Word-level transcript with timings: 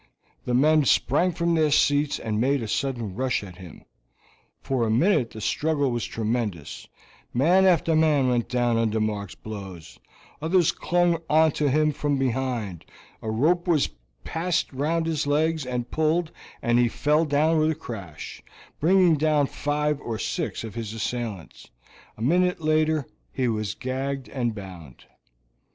the 0.45 0.53
men 0.55 0.83
sprang 0.83 1.31
from 1.31 1.53
their 1.53 1.69
seats 1.69 2.17
and 2.17 2.41
made 2.41 2.63
a 2.63 2.67
sudden 2.67 3.13
rush 3.13 3.43
at 3.43 3.57
him. 3.57 3.83
For 4.59 4.83
a 4.83 4.89
minute 4.89 5.29
the 5.29 5.41
struggle 5.41 5.91
was 5.91 6.05
tremendous; 6.05 6.87
man 7.35 7.67
after 7.67 7.95
man 7.95 8.27
went 8.27 8.49
down 8.49 8.77
under 8.77 8.99
Mark's 8.99 9.35
blows, 9.35 9.99
others 10.41 10.71
clung 10.71 11.19
onto 11.29 11.67
him 11.67 11.91
from 11.91 12.17
behind, 12.17 12.83
a 13.21 13.29
rope 13.29 13.67
was 13.67 13.91
passed 14.23 14.73
round 14.73 15.05
his 15.05 15.27
legs 15.27 15.67
and 15.67 15.91
pulled, 15.91 16.31
and 16.63 16.79
he 16.79 16.87
fell 16.89 17.23
down 17.23 17.59
with 17.59 17.69
a 17.69 17.75
crash, 17.75 18.41
bringing 18.79 19.17
down 19.17 19.45
five 19.45 19.99
or 20.01 20.17
six 20.17 20.63
of 20.63 20.73
his 20.73 20.95
assailants; 20.95 21.69
a 22.17 22.23
minute 22.23 22.59
later 22.59 23.05
he 23.31 23.47
was 23.47 23.75
gagged 23.75 24.27
and 24.29 24.55
bound. 24.55 25.05